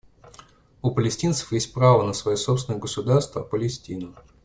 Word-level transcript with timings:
У 0.81 0.89
палестинцев 0.95 1.51
есть 1.51 1.73
право 1.75 2.01
на 2.01 2.13
свое 2.13 2.35
собственное 2.35 2.79
государство— 2.79 3.41
Палестину. 3.51 4.15